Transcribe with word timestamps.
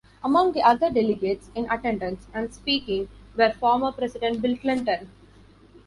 Among 0.23 0.53
the 0.53 0.63
other 0.63 0.89
delegates 0.89 1.51
in 1.53 1.69
attendance 1.69 2.25
and 2.33 2.51
speaking 2.51 3.07
were 3.37 3.51
former 3.51 3.91
President 3.91 4.41
Bill 4.41 4.57
Clinton. 4.57 5.11